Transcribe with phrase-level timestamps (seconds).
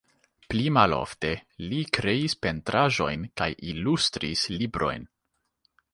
[0.51, 1.29] Pli malofte
[1.73, 5.07] li kreis pentraĵojn kaj ilustris librojn.